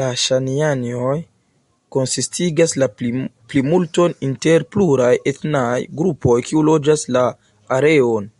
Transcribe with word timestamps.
La 0.00 0.04
Ŝanianjoj 0.20 1.16
konsistigas 1.96 2.74
la 2.82 2.88
plimulton 3.02 4.16
inter 4.30 4.64
pluraj 4.76 5.12
etnaj 5.34 5.78
grupoj 6.00 6.38
kiu 6.48 6.64
loĝas 6.70 7.06
la 7.18 7.26
areon. 7.80 8.32